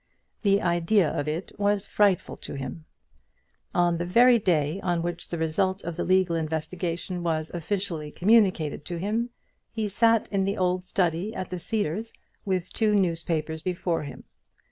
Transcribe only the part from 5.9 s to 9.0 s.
the legal investigation was officially communicated to